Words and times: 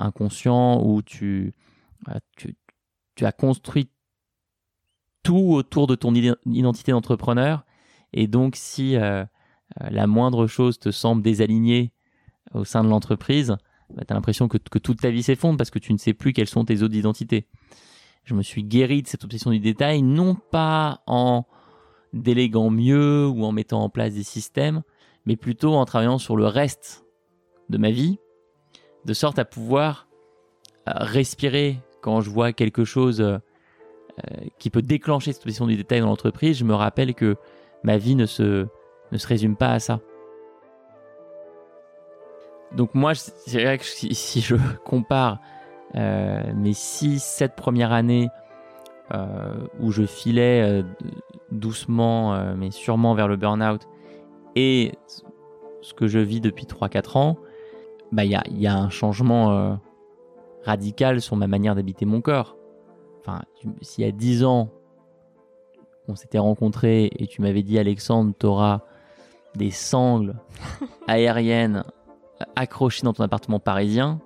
inconscient 0.00 0.82
où 0.84 1.02
tu, 1.02 1.54
euh, 2.08 2.18
tu, 2.36 2.56
tu 3.14 3.24
as 3.24 3.32
construit 3.32 3.88
tout 5.22 5.52
autour 5.54 5.86
de 5.86 5.94
ton 5.94 6.14
identité 6.14 6.92
d'entrepreneur. 6.92 7.64
Et 8.12 8.26
donc, 8.26 8.54
si 8.56 8.96
euh, 8.96 9.24
la 9.80 10.06
moindre 10.06 10.46
chose 10.46 10.78
te 10.78 10.90
semble 10.90 11.22
désalignée 11.22 11.92
au 12.54 12.64
sein 12.64 12.84
de 12.84 12.88
l'entreprise, 12.88 13.56
bah, 13.92 14.04
tu 14.06 14.12
as 14.12 14.14
l'impression 14.14 14.48
que, 14.48 14.58
que, 14.58 14.78
toute 14.78 15.00
ta 15.00 15.10
vie 15.10 15.22
s'effondre 15.22 15.56
parce 15.56 15.70
que 15.70 15.78
tu 15.78 15.92
ne 15.92 15.98
sais 15.98 16.14
plus 16.14 16.32
quelles 16.32 16.48
sont 16.48 16.64
tes 16.64 16.82
autres 16.82 16.94
identités. 16.94 17.48
Je 18.24 18.34
me 18.34 18.42
suis 18.42 18.64
guéri 18.64 19.02
de 19.02 19.08
cette 19.08 19.24
obsession 19.24 19.50
du 19.50 19.60
détail, 19.60 20.02
non 20.02 20.34
pas 20.34 21.02
en 21.06 21.44
déléguant 22.12 22.70
mieux 22.70 23.26
ou 23.26 23.44
en 23.44 23.52
mettant 23.52 23.82
en 23.82 23.88
place 23.88 24.14
des 24.14 24.22
systèmes, 24.22 24.82
mais 25.26 25.36
plutôt 25.36 25.74
en 25.74 25.84
travaillant 25.84 26.18
sur 26.18 26.36
le 26.36 26.46
reste 26.46 27.04
de 27.68 27.78
ma 27.78 27.90
vie, 27.90 28.18
de 29.06 29.14
sorte 29.14 29.38
à 29.38 29.44
pouvoir 29.44 30.08
euh, 30.88 30.92
respirer 30.96 31.78
quand 32.02 32.20
je 32.20 32.28
vois 32.28 32.52
quelque 32.52 32.84
chose 32.84 33.20
euh, 33.20 33.38
euh, 34.18 34.44
qui 34.58 34.68
peut 34.68 34.82
déclencher 34.82 35.32
cette 35.32 35.42
obsession 35.42 35.66
du 35.66 35.76
détail 35.76 36.00
dans 36.00 36.08
l'entreprise. 36.08 36.58
Je 36.58 36.64
me 36.64 36.74
rappelle 36.74 37.14
que 37.14 37.36
ma 37.84 37.96
vie 37.98 38.16
ne 38.16 38.26
se, 38.26 38.66
ne 39.12 39.18
se 39.18 39.26
résume 39.26 39.56
pas 39.56 39.70
à 39.70 39.78
ça. 39.78 40.00
Donc 42.72 42.94
moi, 42.94 43.14
c'est 43.14 43.62
vrai 43.62 43.78
que 43.78 43.84
si, 43.84 44.40
je 44.40 44.56
compare 44.84 45.40
mes 45.94 46.72
6-7 46.72 47.54
premières 47.54 47.92
années 47.92 48.28
où 49.78 49.92
je 49.92 50.04
filais 50.04 50.84
doucement 51.52 52.54
mais 52.56 52.72
sûrement 52.72 53.14
vers 53.14 53.28
le 53.28 53.36
burn-out 53.36 53.82
et 54.56 54.92
ce 55.80 55.94
que 55.94 56.08
je 56.08 56.18
vis 56.18 56.40
depuis 56.40 56.64
3-4 56.64 57.16
ans, 57.16 57.38
bah 58.12 58.24
il 58.24 58.30
y 58.30 58.34
a, 58.34 58.42
y 58.50 58.66
a, 58.66 58.76
un 58.76 58.90
changement 58.90 59.50
euh, 59.50 59.74
radical 60.64 61.20
sur 61.20 61.36
ma 61.36 61.46
manière 61.46 61.74
d'habiter 61.74 62.04
mon 62.04 62.20
corps. 62.20 62.56
Enfin, 63.20 63.42
s'il 63.80 64.04
y 64.04 64.08
a 64.08 64.12
10 64.12 64.44
ans, 64.44 64.70
on 66.08 66.14
s'était 66.14 66.38
rencontrés 66.38 67.10
et 67.18 67.26
tu 67.26 67.42
m'avais 67.42 67.62
dit 67.62 67.78
Alexandre, 67.78 68.32
tu 68.38 68.46
auras 68.46 68.82
des 69.56 69.70
sangles 69.70 70.36
aériennes 71.08 71.84
accrochées 72.54 73.02
dans 73.02 73.12
ton 73.12 73.24
appartement 73.24 73.58
parisien. 73.58 74.20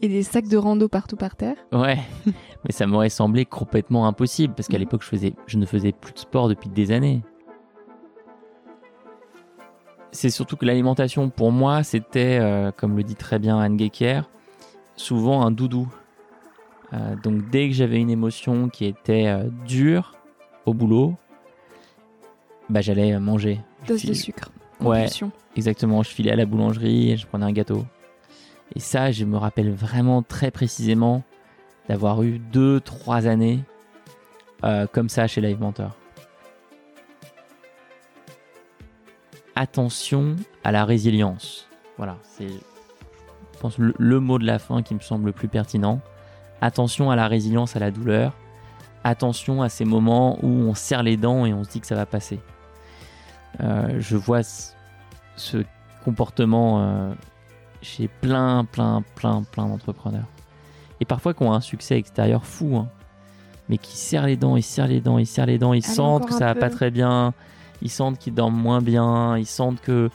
Et... 0.00 0.08
des 0.08 0.22
sacs 0.22 0.48
de 0.48 0.56
rando 0.56 0.88
partout 0.88 1.16
par 1.16 1.36
terre. 1.36 1.56
Ouais, 1.72 1.98
mais 2.64 2.70
ça 2.70 2.86
m'aurait 2.86 3.10
semblé 3.10 3.44
complètement 3.44 4.06
impossible 4.06 4.54
parce 4.54 4.68
qu'à 4.68 4.78
l'époque 4.78 5.02
je, 5.02 5.08
faisais, 5.08 5.34
je 5.46 5.58
ne 5.58 5.66
faisais 5.66 5.92
plus 5.92 6.12
de 6.12 6.18
sport 6.18 6.48
depuis 6.48 6.70
des 6.70 6.92
années 6.92 7.22
c'est 10.12 10.30
surtout 10.30 10.56
que 10.56 10.66
l'alimentation, 10.66 11.30
pour 11.30 11.50
moi, 11.50 11.82
c'était, 11.82 12.38
euh, 12.40 12.70
comme 12.70 12.96
le 12.96 13.02
dit 13.02 13.16
très 13.16 13.38
bien 13.38 13.58
Anne 13.58 13.78
Gecker, 13.78 14.28
souvent 14.94 15.44
un 15.44 15.50
doudou. 15.50 15.88
Euh, 16.92 17.16
donc 17.22 17.48
dès 17.48 17.68
que 17.68 17.74
j'avais 17.74 17.96
une 17.96 18.10
émotion 18.10 18.68
qui 18.68 18.84
était 18.84 19.26
euh, 19.26 19.48
dure 19.66 20.14
au 20.66 20.74
boulot, 20.74 21.14
bah, 22.68 22.82
j'allais 22.82 23.18
manger. 23.18 23.60
Dose 23.88 24.04
de 24.04 24.12
sucre. 24.12 24.50
Ouais, 24.80 25.06
exactement. 25.56 26.02
Je 26.02 26.10
filais 26.10 26.32
à 26.32 26.36
la 26.36 26.44
boulangerie 26.44 27.12
et 27.12 27.16
je 27.16 27.26
prenais 27.26 27.46
un 27.46 27.52
gâteau. 27.52 27.86
Et 28.76 28.80
ça, 28.80 29.10
je 29.10 29.24
me 29.24 29.38
rappelle 29.38 29.72
vraiment 29.72 30.22
très 30.22 30.50
précisément 30.50 31.22
d'avoir 31.88 32.22
eu 32.22 32.38
deux, 32.38 32.80
trois 32.80 33.26
années 33.26 33.60
comme 34.92 35.08
ça 35.08 35.26
chez 35.26 35.40
Live 35.40 35.60
Mentor. 35.60 35.96
Attention 39.56 40.36
à 40.64 40.72
la 40.72 40.84
résilience. 40.84 41.68
Voilà, 41.96 42.16
c'est, 42.22 42.48
je 42.48 43.58
pense, 43.60 43.76
le, 43.78 44.20
mot 44.20 44.38
de 44.38 44.46
la 44.46 44.58
fin 44.58 44.82
qui 44.82 44.94
me 44.94 45.00
semble 45.00 45.26
le 45.26 45.32
plus 45.32 45.48
pertinent. 45.48 46.00
Attention 46.60 47.10
à 47.10 47.16
la 47.16 47.28
résilience, 47.28 47.76
à 47.76 47.78
la 47.78 47.90
douleur. 47.90 48.32
Attention 49.04 49.62
à 49.62 49.68
ces 49.68 49.84
moments 49.84 50.38
où 50.42 50.48
on 50.48 50.74
serre 50.74 51.02
les 51.02 51.16
dents 51.16 51.44
et 51.44 51.52
on 51.52 51.64
se 51.64 51.70
dit 51.70 51.80
que 51.80 51.86
ça 51.86 51.96
va 51.96 52.06
passer. 52.06 52.40
Euh, 53.60 53.96
je 53.98 54.16
vois 54.16 54.42
ce 55.36 55.64
comportement 56.04 56.80
euh, 56.80 57.12
chez 57.82 58.08
plein, 58.08 58.64
plein, 58.64 59.02
plein, 59.16 59.42
plein 59.42 59.66
d'entrepreneurs. 59.66 60.28
Et 61.00 61.04
parfois 61.04 61.34
qui 61.34 61.42
ont 61.42 61.52
un 61.52 61.60
succès 61.60 61.98
extérieur 61.98 62.46
fou, 62.46 62.76
hein. 62.76 62.88
mais 63.68 63.76
qui 63.76 63.96
serrent 63.96 64.26
les 64.26 64.36
dents, 64.36 64.56
ils 64.56 64.62
serrent 64.62 64.86
les 64.86 65.00
dents, 65.00 65.18
ils 65.18 65.26
serrent 65.26 65.46
les 65.46 65.58
dents, 65.58 65.72
ils 65.72 65.84
sentent 65.84 66.26
que 66.26 66.32
ça 66.32 66.46
va 66.46 66.54
pas 66.54 66.70
très 66.70 66.92
bien, 66.92 67.34
ils 67.82 67.90
sentent 67.90 68.18
qu'ils 68.18 68.34
dorment 68.34 68.56
moins 68.56 68.80
bien, 68.80 69.36
ils 69.36 69.46
sentent 69.46 69.80
que 69.80 70.08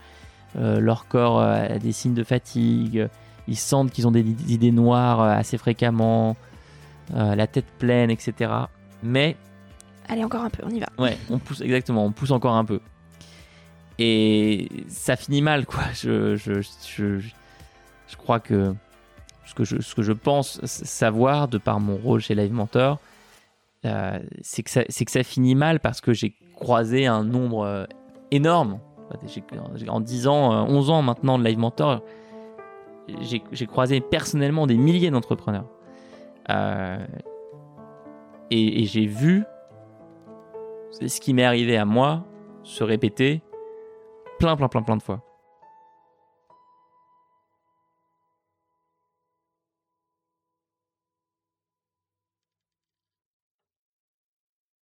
euh, 0.57 0.79
leur 0.79 1.07
corps 1.07 1.39
euh, 1.39 1.75
a 1.75 1.79
des 1.79 1.91
signes 1.91 2.13
de 2.13 2.23
fatigue, 2.23 3.07
ils 3.47 3.57
sentent 3.57 3.91
qu'ils 3.91 4.07
ont 4.07 4.11
des, 4.11 4.21
idées 4.21 4.71
noires 4.71 5.21
euh, 5.21 5.29
assez 5.29 5.57
fréquemment, 5.57 6.35
la 7.13 7.47
tête 7.47 7.67
pleine, 7.79 8.09
etc. 8.09 8.51
Mais 9.01 9.37
allez 10.09 10.25
encore 10.25 10.43
un 10.43 10.49
peu, 10.49 10.63
on 10.65 10.69
y 10.69 10.79
va. 10.79 10.87
Ouais, 10.97 11.17
on 11.29 11.39
pousse 11.39 11.61
exactement, 11.61 12.05
on 12.05 12.11
pousse 12.11 12.31
encore 12.31 12.55
un 12.55 12.65
peu. 12.65 12.81
Et 13.99 14.69
ça 14.89 15.15
finit 15.15 15.41
mal, 15.41 15.65
quoi. 15.65 15.83
Je, 15.93 16.35
je, 16.35 16.61
je, 16.61 17.19
je 17.19 18.15
crois 18.17 18.39
que 18.39 18.75
ce 19.45 19.53
que 19.53 19.63
je, 19.63 19.81
ce 19.81 19.95
que 19.95 20.01
je 20.01 20.11
pense 20.11 20.63
savoir 20.65 21.47
de 21.47 21.57
par 21.57 21.79
mon 21.79 21.95
rôle 21.95 22.19
chez 22.19 22.35
Live 22.35 22.51
Mentor, 22.51 22.99
c'est 24.41 24.63
que, 24.63 25.03
que 25.03 25.11
ça 25.11 25.23
finit 25.23 25.55
mal 25.55 25.79
parce 25.79 26.01
que 26.01 26.13
j'ai 26.13 26.35
croisé 26.57 27.05
un 27.05 27.23
nombre 27.23 27.65
euh, 27.65 27.85
énorme. 28.31 28.79
En 29.87 30.01
10 30.01 30.27
ans, 30.27 30.67
11 30.67 30.89
euh, 30.89 30.93
ans 30.93 31.01
maintenant 31.01 31.39
de 31.39 31.43
Live 31.45 31.57
Mentor, 31.57 32.01
j'ai 33.21 33.67
croisé 33.67 34.01
personnellement 34.01 34.67
des 34.67 34.75
milliers 34.75 35.11
d'entrepreneurs. 35.11 35.65
Euh, 36.49 37.05
et, 38.51 38.85
j'ai 38.85 39.05
vu 39.05 39.45
ce 40.91 41.19
qui 41.21 41.33
m'est 41.33 41.45
arrivé 41.45 41.77
à 41.77 41.85
moi 41.85 42.25
se 42.63 42.83
répéter 42.83 43.41
plein, 44.39 44.57
plein, 44.57 44.67
plein, 44.67 44.81
plein 44.81 44.97
de 44.97 45.03
fois. 45.03 45.21